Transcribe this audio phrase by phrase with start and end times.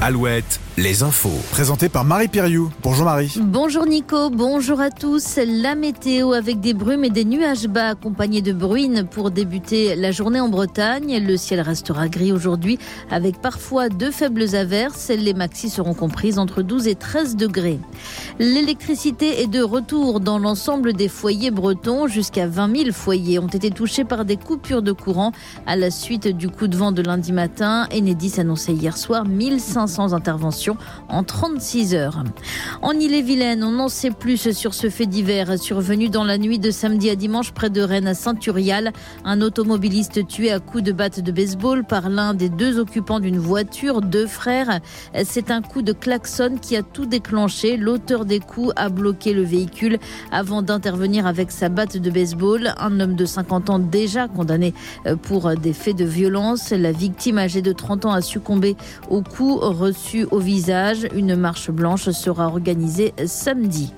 [0.00, 1.40] Alouette, les infos.
[1.50, 2.70] Présenté par Marie Piriou.
[2.84, 3.34] Bonjour Marie.
[3.40, 5.40] Bonjour Nico, bonjour à tous.
[5.44, 10.12] La météo avec des brumes et des nuages bas accompagnés de bruines pour débuter la
[10.12, 11.18] journée en Bretagne.
[11.18, 12.78] Le ciel restera gris aujourd'hui
[13.10, 15.08] avec parfois de faibles averses.
[15.08, 17.80] Les maxis seront comprises entre 12 et 13 degrés.
[18.38, 22.06] L'électricité est de retour dans l'ensemble des foyers bretons.
[22.06, 25.32] Jusqu'à 20 000 foyers ont été touchés par des coupures de courant
[25.66, 27.88] à la suite du coup de vent de lundi matin.
[27.92, 30.67] Enedis annonçait hier soir 1500 interventions
[31.08, 32.24] en 36 heures.
[32.82, 36.70] En Ille-et-Vilaine, on n'en sait plus sur ce fait divers survenu dans la nuit de
[36.70, 38.92] samedi à dimanche près de Rennes à Saint-Urial.
[39.24, 43.38] Un automobiliste tué à coups de batte de baseball par l'un des deux occupants d'une
[43.38, 44.80] voiture, deux frères.
[45.24, 47.76] C'est un coup de klaxon qui a tout déclenché.
[47.76, 49.98] L'auteur des coups a bloqué le véhicule
[50.30, 52.74] avant d'intervenir avec sa batte de baseball.
[52.78, 54.74] Un homme de 50 ans déjà condamné
[55.22, 56.70] pour des faits de violence.
[56.70, 58.76] La victime âgée de 30 ans a succombé
[59.08, 60.57] au coup reçu au visage.
[61.14, 63.92] Une marche blanche sera organisée samedi.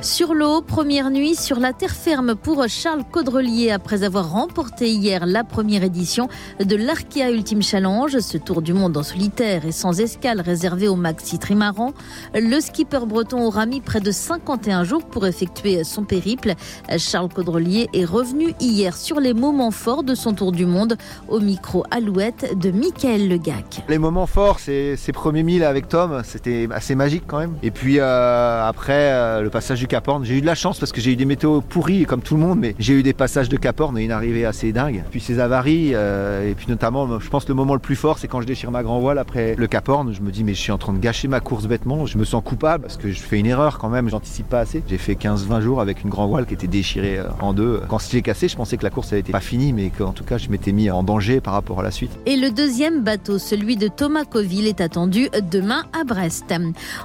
[0.00, 5.26] Sur l'eau, première nuit sur la terre ferme pour Charles Caudrelier après avoir remporté hier
[5.26, 6.28] la première édition
[6.64, 10.94] de l'Arkea Ultime Challenge, ce tour du monde en solitaire et sans escale réservé au
[10.94, 11.94] maxi trimaran.
[12.32, 16.54] Le skipper breton aura mis près de 51 jours pour effectuer son périple.
[16.96, 20.96] Charles Caudrelier est revenu hier sur les moments forts de son tour du monde
[21.26, 23.82] au micro Alouette de Michael Legac.
[23.88, 27.56] Les moments forts, c'est ces premiers milles avec Tom, c'était assez magique quand même.
[27.64, 30.78] Et puis euh, après, euh, le passage du Cap Horn, j'ai eu de la chance
[30.78, 33.14] parce que j'ai eu des météos pourris comme tout le monde, mais j'ai eu des
[33.14, 35.02] passages de Cap Horn et une arrivée assez dingue.
[35.10, 38.28] Puis ces avaries, euh, et puis notamment, je pense le moment le plus fort, c'est
[38.28, 40.12] quand je déchire ma grand voile après le Cap Horn.
[40.12, 42.04] Je me dis, mais je suis en train de gâcher ma course bêtement.
[42.04, 44.82] Je me sens coupable parce que je fais une erreur quand même, j'anticipe pas assez.
[44.86, 47.80] J'ai fait 15-20 jours avec une grand voile qui était déchirée en deux.
[47.88, 50.36] Quand c'était cassé, je pensais que la course n'était pas finie, mais qu'en tout cas,
[50.36, 52.12] je m'étais mis en danger par rapport à la suite.
[52.26, 56.54] Et le deuxième bateau, celui de Thomas Coville, est attendu demain à Brest.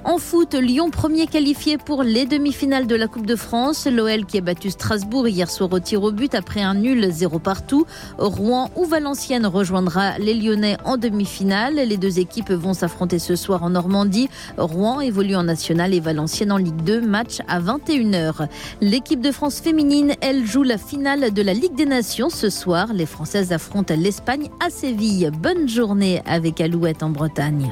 [0.03, 3.85] En foot, Lyon premier qualifié pour les demi-finales de la Coupe de France.
[3.85, 7.37] L'OL qui a battu Strasbourg hier soir au tir au but après un nul zéro
[7.37, 7.85] partout.
[8.17, 11.75] Rouen ou Valenciennes rejoindra les Lyonnais en demi-finale.
[11.75, 14.27] Les deux équipes vont s'affronter ce soir en Normandie.
[14.57, 17.01] Rouen évolue en national et Valenciennes en Ligue 2.
[17.01, 18.47] Match à 21h.
[18.81, 22.91] L'équipe de France féminine, elle joue la finale de la Ligue des Nations ce soir.
[22.91, 25.29] Les Françaises affrontent l'Espagne à Séville.
[25.31, 27.71] Bonne journée avec Alouette en Bretagne.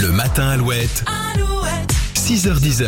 [0.00, 1.04] Le matin Alouette.
[1.06, 1.94] Alouette.
[2.14, 2.84] 6h10.